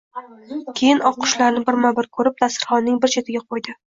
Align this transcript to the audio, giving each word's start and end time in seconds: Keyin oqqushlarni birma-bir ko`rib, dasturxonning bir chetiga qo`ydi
Keyin 0.79 1.01
oqqushlarni 1.09 1.61
birma-bir 1.69 2.09
ko`rib, 2.19 2.39
dasturxonning 2.41 2.99
bir 3.05 3.15
chetiga 3.17 3.45
qo`ydi 3.53 3.79